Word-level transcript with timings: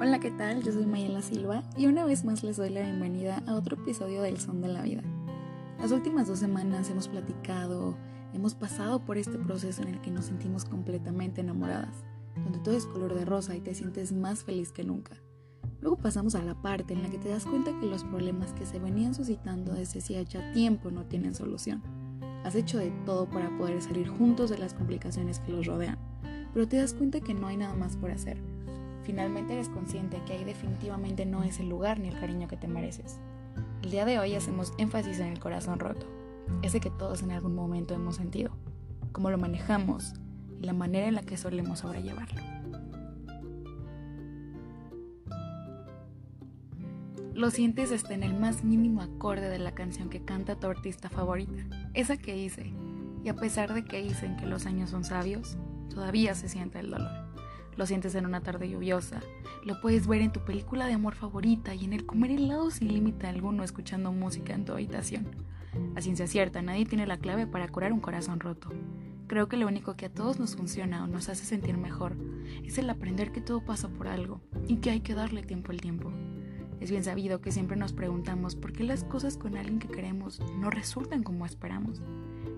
Hola, 0.00 0.20
¿qué 0.20 0.30
tal? 0.30 0.62
Yo 0.62 0.70
soy 0.70 0.86
Mayela 0.86 1.22
Silva 1.22 1.64
y 1.76 1.86
una 1.86 2.04
vez 2.04 2.24
más 2.24 2.44
les 2.44 2.56
doy 2.56 2.70
la 2.70 2.82
bienvenida 2.82 3.42
a 3.48 3.56
otro 3.56 3.74
episodio 3.74 4.22
del 4.22 4.38
Son 4.38 4.60
de 4.60 4.68
la 4.68 4.82
Vida. 4.82 5.02
Las 5.80 5.90
últimas 5.90 6.28
dos 6.28 6.38
semanas 6.38 6.88
hemos 6.88 7.08
platicado, 7.08 7.96
hemos 8.32 8.54
pasado 8.54 9.04
por 9.04 9.18
este 9.18 9.36
proceso 9.38 9.82
en 9.82 9.88
el 9.88 10.00
que 10.00 10.12
nos 10.12 10.26
sentimos 10.26 10.64
completamente 10.64 11.40
enamoradas, 11.40 12.04
donde 12.44 12.60
todo 12.60 12.76
es 12.76 12.86
color 12.86 13.12
de 13.12 13.24
rosa 13.24 13.56
y 13.56 13.60
te 13.60 13.74
sientes 13.74 14.12
más 14.12 14.44
feliz 14.44 14.70
que 14.70 14.84
nunca. 14.84 15.16
Luego 15.80 15.96
pasamos 15.96 16.36
a 16.36 16.44
la 16.44 16.54
parte 16.62 16.94
en 16.94 17.02
la 17.02 17.10
que 17.10 17.18
te 17.18 17.30
das 17.30 17.44
cuenta 17.44 17.76
que 17.80 17.86
los 17.86 18.04
problemas 18.04 18.52
que 18.52 18.66
se 18.66 18.78
venían 18.78 19.16
suscitando 19.16 19.72
desde 19.72 19.98
hacía 19.98 20.22
ya 20.22 20.52
tiempo 20.52 20.92
no 20.92 21.06
tienen 21.06 21.34
solución. 21.34 21.82
Has 22.44 22.54
hecho 22.54 22.78
de 22.78 22.92
todo 23.04 23.28
para 23.28 23.50
poder 23.58 23.82
salir 23.82 24.06
juntos 24.06 24.48
de 24.48 24.58
las 24.58 24.74
complicaciones 24.74 25.40
que 25.40 25.50
los 25.50 25.66
rodean, 25.66 25.98
pero 26.54 26.68
te 26.68 26.76
das 26.76 26.94
cuenta 26.94 27.20
que 27.20 27.34
no 27.34 27.48
hay 27.48 27.56
nada 27.56 27.74
más 27.74 27.96
por 27.96 28.12
hacer. 28.12 28.40
Finalmente 29.08 29.54
eres 29.54 29.70
consciente 29.70 30.20
que 30.26 30.34
ahí 30.34 30.44
definitivamente 30.44 31.24
no 31.24 31.42
es 31.42 31.60
el 31.60 31.70
lugar 31.70 31.98
ni 31.98 32.08
el 32.08 32.20
cariño 32.20 32.46
que 32.46 32.58
te 32.58 32.68
mereces. 32.68 33.18
El 33.82 33.90
día 33.90 34.04
de 34.04 34.18
hoy 34.18 34.34
hacemos 34.34 34.74
énfasis 34.76 35.18
en 35.18 35.28
el 35.28 35.40
corazón 35.40 35.78
roto, 35.78 36.06
ese 36.60 36.78
que 36.78 36.90
todos 36.90 37.22
en 37.22 37.30
algún 37.30 37.54
momento 37.54 37.94
hemos 37.94 38.16
sentido, 38.16 38.50
cómo 39.12 39.30
lo 39.30 39.38
manejamos 39.38 40.12
y 40.60 40.66
la 40.66 40.74
manera 40.74 41.06
en 41.06 41.14
la 41.14 41.22
que 41.22 41.38
solemos 41.38 41.78
sobrellevarlo. 41.78 42.42
Lo 47.32 47.50
sientes 47.50 47.90
hasta 47.92 48.12
en 48.12 48.24
el 48.24 48.38
más 48.38 48.62
mínimo 48.62 49.00
acorde 49.00 49.48
de 49.48 49.58
la 49.58 49.74
canción 49.74 50.10
que 50.10 50.22
canta 50.22 50.60
tu 50.60 50.66
artista 50.66 51.08
favorita, 51.08 51.64
esa 51.94 52.18
que 52.18 52.34
dice, 52.34 52.74
y 53.24 53.30
a 53.30 53.36
pesar 53.36 53.72
de 53.72 53.86
que 53.86 54.02
dicen 54.02 54.36
que 54.36 54.44
los 54.44 54.66
años 54.66 54.90
son 54.90 55.04
sabios, 55.04 55.56
todavía 55.88 56.34
se 56.34 56.50
siente 56.50 56.80
el 56.80 56.90
dolor. 56.90 57.27
Lo 57.78 57.86
sientes 57.86 58.16
en 58.16 58.26
una 58.26 58.40
tarde 58.40 58.68
lluviosa, 58.68 59.20
lo 59.64 59.80
puedes 59.80 60.08
ver 60.08 60.20
en 60.20 60.32
tu 60.32 60.40
película 60.40 60.86
de 60.86 60.94
amor 60.94 61.14
favorita 61.14 61.76
y 61.76 61.84
en 61.84 61.92
el 61.92 62.06
comer 62.06 62.32
helado 62.32 62.72
sin 62.72 62.92
límite 62.92 63.28
alguno 63.28 63.62
escuchando 63.62 64.10
música 64.10 64.52
en 64.52 64.64
tu 64.64 64.72
habitación. 64.72 65.28
A 65.94 66.00
ciencia 66.00 66.26
cierta, 66.26 66.60
nadie 66.60 66.86
tiene 66.86 67.06
la 67.06 67.18
clave 67.18 67.46
para 67.46 67.68
curar 67.68 67.92
un 67.92 68.00
corazón 68.00 68.40
roto. 68.40 68.70
Creo 69.28 69.46
que 69.48 69.56
lo 69.56 69.68
único 69.68 69.94
que 69.94 70.06
a 70.06 70.12
todos 70.12 70.40
nos 70.40 70.56
funciona 70.56 71.04
o 71.04 71.06
nos 71.06 71.28
hace 71.28 71.44
sentir 71.44 71.78
mejor 71.78 72.16
es 72.64 72.78
el 72.78 72.90
aprender 72.90 73.30
que 73.30 73.40
todo 73.40 73.64
pasa 73.64 73.88
por 73.88 74.08
algo 74.08 74.40
y 74.66 74.78
que 74.78 74.90
hay 74.90 75.00
que 75.00 75.14
darle 75.14 75.44
tiempo 75.44 75.70
al 75.70 75.80
tiempo. 75.80 76.10
Es 76.80 76.90
bien 76.90 77.04
sabido 77.04 77.40
que 77.40 77.52
siempre 77.52 77.76
nos 77.76 77.92
preguntamos 77.92 78.56
por 78.56 78.72
qué 78.72 78.82
las 78.82 79.04
cosas 79.04 79.36
con 79.36 79.56
alguien 79.56 79.78
que 79.78 79.86
queremos 79.86 80.40
no 80.58 80.70
resultan 80.70 81.22
como 81.22 81.46
esperamos. 81.46 82.02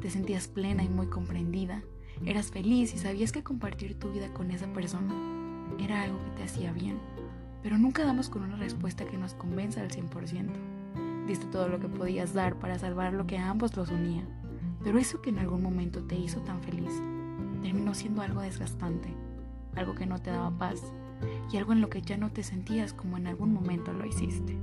Te 0.00 0.10
sentías 0.10 0.46
plena 0.46 0.84
y 0.84 0.88
muy 0.88 1.08
comprendida, 1.08 1.82
eras 2.26 2.50
feliz 2.50 2.94
y 2.94 2.98
sabías 2.98 3.32
que 3.32 3.42
compartir 3.42 3.98
tu 3.98 4.12
vida 4.12 4.32
con 4.32 4.50
esa 4.50 4.72
persona 4.72 5.14
era 5.78 6.02
algo 6.02 6.18
que 6.24 6.30
te 6.30 6.42
hacía 6.44 6.72
bien, 6.72 6.98
pero 7.62 7.78
nunca 7.78 8.04
damos 8.04 8.28
con 8.28 8.42
una 8.42 8.56
respuesta 8.56 9.06
que 9.06 9.18
nos 9.18 9.34
convenza 9.34 9.80
al 9.80 9.90
100%. 9.90 10.50
Diste 11.26 11.46
todo 11.46 11.68
lo 11.68 11.78
que 11.78 11.88
podías 11.88 12.34
dar 12.34 12.58
para 12.58 12.78
salvar 12.78 13.12
lo 13.12 13.26
que 13.26 13.38
a 13.38 13.50
ambos 13.50 13.76
los 13.76 13.90
unía, 13.90 14.24
pero 14.82 14.98
eso 14.98 15.20
que 15.20 15.30
en 15.30 15.38
algún 15.38 15.62
momento 15.62 16.02
te 16.04 16.16
hizo 16.16 16.40
tan 16.40 16.62
feliz 16.62 16.92
terminó 17.62 17.94
siendo 17.94 18.22
algo 18.22 18.40
desgastante, 18.40 19.12
algo 19.76 19.94
que 19.94 20.06
no 20.06 20.20
te 20.20 20.30
daba 20.30 20.56
paz 20.56 20.80
y 21.52 21.56
algo 21.56 21.72
en 21.72 21.80
lo 21.80 21.90
que 21.90 22.02
ya 22.02 22.16
no 22.16 22.30
te 22.30 22.42
sentías 22.42 22.92
como 22.92 23.16
en 23.16 23.26
algún 23.26 23.52
momento 23.52 23.92
lo 23.92 24.06
hiciste. 24.06 24.56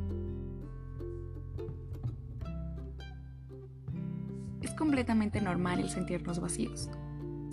Es 4.61 4.71
completamente 4.71 5.41
normal 5.41 5.79
el 5.79 5.89
sentirnos 5.89 6.39
vacíos, 6.39 6.89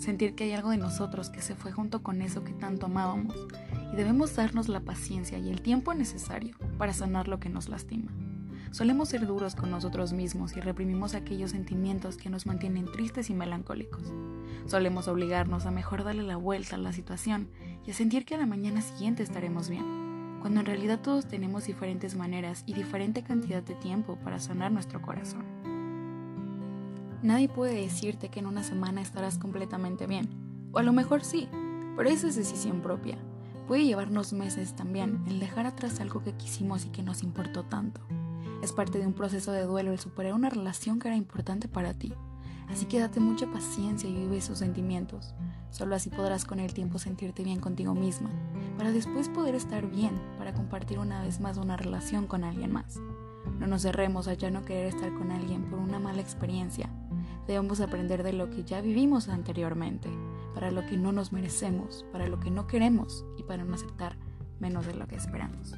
sentir 0.03 0.35
que 0.35 0.43
hay 0.43 0.51
algo 0.51 0.69
de 0.69 0.77
nosotros 0.77 1.29
que 1.29 1.41
se 1.41 1.55
fue 1.55 1.71
junto 1.71 2.03
con 2.03 2.21
eso 2.21 2.43
que 2.43 2.53
tanto 2.53 2.85
amábamos 2.85 3.35
y 3.91 3.95
debemos 3.95 4.35
darnos 4.35 4.67
la 4.67 4.81
paciencia 4.81 5.39
y 5.39 5.49
el 5.49 5.61
tiempo 5.61 5.93
necesario 5.93 6.55
para 6.77 6.93
sanar 6.93 7.27
lo 7.27 7.39
que 7.39 7.49
nos 7.49 7.69
lastima. 7.69 8.11
Solemos 8.71 9.09
ser 9.09 9.25
duros 9.27 9.55
con 9.55 9.69
nosotros 9.69 10.13
mismos 10.13 10.57
y 10.57 10.59
reprimimos 10.59 11.13
aquellos 11.13 11.51
sentimientos 11.51 12.17
que 12.17 12.29
nos 12.29 12.45
mantienen 12.45 12.91
tristes 12.91 13.29
y 13.29 13.33
melancólicos. 13.33 14.11
Solemos 14.65 15.07
obligarnos 15.07 15.65
a 15.65 15.71
mejor 15.71 16.03
darle 16.03 16.23
la 16.23 16.37
vuelta 16.37 16.75
a 16.75 16.79
la 16.79 16.91
situación 16.91 17.49
y 17.85 17.91
a 17.91 17.93
sentir 17.93 18.25
que 18.25 18.35
a 18.35 18.39
la 18.39 18.45
mañana 18.45 18.81
siguiente 18.81 19.23
estaremos 19.23 19.69
bien, 19.69 20.39
cuando 20.41 20.59
en 20.59 20.65
realidad 20.65 21.01
todos 21.01 21.27
tenemos 21.27 21.67
diferentes 21.67 22.15
maneras 22.15 22.63
y 22.65 22.73
diferente 22.73 23.23
cantidad 23.23 23.61
de 23.61 23.75
tiempo 23.75 24.17
para 24.23 24.39
sanar 24.39 24.71
nuestro 24.71 25.01
corazón. 25.01 25.62
Nadie 27.23 27.47
puede 27.47 27.75
decirte 27.75 28.27
que 28.27 28.41
en 28.41 28.47
una 28.47 28.63
semana 28.63 29.01
estarás 29.01 29.37
completamente 29.37 30.07
bien, 30.07 30.27
o 30.73 30.79
a 30.79 30.83
lo 30.83 30.91
mejor 30.91 31.23
sí, 31.23 31.47
pero 31.95 32.09
eso 32.09 32.27
es 32.27 32.35
decisión 32.35 32.81
propia. 32.81 33.17
Puede 33.65 33.85
llevarnos 33.85 34.33
meses 34.33 34.75
también 34.75 35.23
el 35.27 35.39
dejar 35.39 35.65
atrás 35.65 36.01
algo 36.01 36.21
que 36.21 36.33
quisimos 36.33 36.83
y 36.83 36.89
que 36.89 37.01
nos 37.01 37.23
importó 37.23 37.63
tanto. 37.63 38.01
Es 38.61 38.73
parte 38.73 38.99
de 38.99 39.07
un 39.07 39.13
proceso 39.13 39.53
de 39.53 39.63
duelo 39.63 39.93
el 39.93 39.99
superar 39.99 40.33
una 40.33 40.49
relación 40.49 40.99
que 40.99 41.07
era 41.07 41.15
importante 41.15 41.69
para 41.69 41.93
ti. 41.93 42.13
Así 42.67 42.87
que 42.87 42.99
date 42.99 43.21
mucha 43.21 43.49
paciencia 43.49 44.09
y 44.09 44.13
vive 44.13 44.37
esos 44.37 44.59
sentimientos. 44.59 45.33
Solo 45.69 45.95
así 45.95 46.09
podrás 46.09 46.43
con 46.43 46.59
el 46.59 46.73
tiempo 46.73 46.99
sentirte 46.99 47.43
bien 47.45 47.61
contigo 47.61 47.93
misma, 47.95 48.31
para 48.77 48.91
después 48.91 49.29
poder 49.29 49.55
estar 49.55 49.89
bien, 49.89 50.21
para 50.37 50.53
compartir 50.53 50.99
una 50.99 51.21
vez 51.21 51.39
más 51.39 51.55
una 51.55 51.77
relación 51.77 52.27
con 52.27 52.43
alguien 52.43 52.73
más. 52.73 52.99
No 53.59 53.67
nos 53.67 53.83
cerremos 53.83 54.27
a 54.27 54.33
ya 54.33 54.49
no 54.49 54.65
querer 54.65 54.87
estar 54.87 55.13
con 55.13 55.31
alguien 55.31 55.63
por 55.69 55.79
una 55.79 55.99
mala 55.99 56.21
experiencia. 56.21 56.89
Debemos 57.47 57.81
aprender 57.81 58.23
de 58.23 58.33
lo 58.33 58.49
que 58.49 58.63
ya 58.63 58.81
vivimos 58.81 59.27
anteriormente, 59.27 60.09
para 60.53 60.71
lo 60.71 60.85
que 60.85 60.97
no 60.97 61.11
nos 61.11 61.33
merecemos, 61.33 62.05
para 62.11 62.27
lo 62.27 62.39
que 62.39 62.51
no 62.51 62.67
queremos 62.67 63.25
y 63.37 63.43
para 63.43 63.63
no 63.63 63.75
aceptar 63.75 64.17
menos 64.59 64.85
de 64.85 64.93
lo 64.93 65.07
que 65.07 65.15
esperamos. 65.15 65.75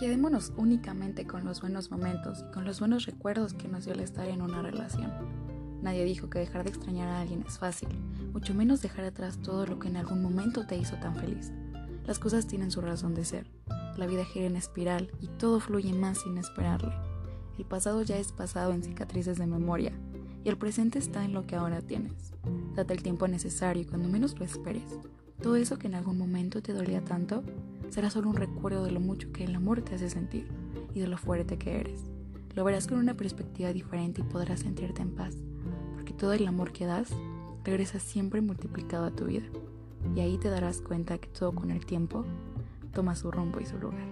Quedémonos 0.00 0.54
únicamente 0.56 1.26
con 1.26 1.44
los 1.44 1.60
buenos 1.60 1.90
momentos 1.90 2.42
y 2.48 2.52
con 2.54 2.64
los 2.64 2.80
buenos 2.80 3.04
recuerdos 3.04 3.52
que 3.52 3.68
nos 3.68 3.84
dio 3.84 3.92
el 3.92 4.00
estar 4.00 4.26
en 4.28 4.40
una 4.40 4.62
relación. 4.62 5.12
Nadie 5.82 6.04
dijo 6.04 6.30
que 6.30 6.38
dejar 6.38 6.64
de 6.64 6.70
extrañar 6.70 7.08
a 7.08 7.20
alguien 7.20 7.44
es 7.46 7.58
fácil, 7.58 7.88
mucho 8.32 8.54
menos 8.54 8.80
dejar 8.80 9.04
atrás 9.04 9.38
todo 9.42 9.66
lo 9.66 9.78
que 9.78 9.88
en 9.88 9.98
algún 9.98 10.22
momento 10.22 10.66
te 10.66 10.78
hizo 10.78 10.96
tan 10.96 11.16
feliz. 11.16 11.52
Las 12.06 12.18
cosas 12.18 12.46
tienen 12.46 12.70
su 12.70 12.80
razón 12.80 13.14
de 13.14 13.26
ser. 13.26 13.50
La 13.98 14.06
vida 14.06 14.24
gira 14.24 14.46
en 14.46 14.56
espiral 14.56 15.10
y 15.20 15.28
todo 15.28 15.60
fluye 15.60 15.92
más 15.92 16.22
sin 16.22 16.38
esperarle. 16.38 17.09
El 17.60 17.66
pasado 17.66 18.00
ya 18.00 18.16
es 18.16 18.32
pasado 18.32 18.72
en 18.72 18.82
cicatrices 18.82 19.36
de 19.36 19.46
memoria 19.46 19.92
y 20.42 20.48
el 20.48 20.56
presente 20.56 20.98
está 20.98 21.26
en 21.26 21.34
lo 21.34 21.46
que 21.46 21.56
ahora 21.56 21.82
tienes. 21.82 22.32
Date 22.74 22.94
el 22.94 23.02
tiempo 23.02 23.28
necesario 23.28 23.82
y 23.82 23.84
cuando 23.84 24.08
menos 24.08 24.38
lo 24.38 24.46
esperes. 24.46 24.98
Todo 25.42 25.56
eso 25.56 25.78
que 25.78 25.86
en 25.86 25.94
algún 25.94 26.16
momento 26.16 26.62
te 26.62 26.72
dolía 26.72 27.04
tanto 27.04 27.44
será 27.90 28.08
solo 28.08 28.30
un 28.30 28.36
recuerdo 28.36 28.82
de 28.82 28.92
lo 28.92 29.00
mucho 29.00 29.30
que 29.30 29.44
el 29.44 29.54
amor 29.54 29.82
te 29.82 29.94
hace 29.94 30.08
sentir 30.08 30.48
y 30.94 31.00
de 31.00 31.06
lo 31.06 31.18
fuerte 31.18 31.58
que 31.58 31.80
eres. 31.80 32.00
Lo 32.54 32.64
verás 32.64 32.86
con 32.86 32.96
una 32.96 33.12
perspectiva 33.12 33.74
diferente 33.74 34.22
y 34.22 34.24
podrás 34.24 34.60
sentirte 34.60 35.02
en 35.02 35.14
paz, 35.14 35.36
porque 35.96 36.14
todo 36.14 36.32
el 36.32 36.46
amor 36.46 36.72
que 36.72 36.86
das 36.86 37.10
regresa 37.62 38.00
siempre 38.00 38.40
multiplicado 38.40 39.04
a 39.04 39.10
tu 39.10 39.26
vida. 39.26 39.44
Y 40.16 40.20
ahí 40.20 40.38
te 40.38 40.48
darás 40.48 40.80
cuenta 40.80 41.18
que 41.18 41.28
todo 41.28 41.54
con 41.54 41.70
el 41.70 41.84
tiempo 41.84 42.24
toma 42.94 43.14
su 43.16 43.30
rumbo 43.30 43.60
y 43.60 43.66
su 43.66 43.76
lugar. 43.76 44.08